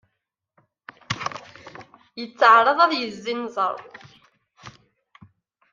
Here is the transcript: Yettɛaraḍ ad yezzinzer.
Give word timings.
Yettɛaraḍ 2.19 2.79
ad 2.81 2.91
yezzinzer. 2.95 3.75